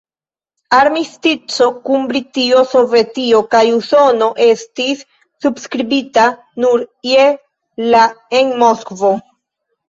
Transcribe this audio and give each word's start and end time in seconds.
Armistico 0.75 1.65
kun 1.89 2.07
Britio, 2.11 2.63
Sovetio 2.71 3.41
kaj 3.51 3.61
Usono 3.73 4.29
estis 4.47 5.05
subskribita 5.45 6.25
nur 6.65 6.87
je 7.11 7.29
la 7.93 8.03
en 8.41 8.51
Moskvo. 8.65 9.15